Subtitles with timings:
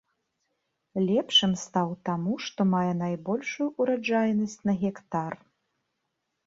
[1.07, 5.33] Лепшым стаў таму, што мае найбольшую ураджайнасць на гектар.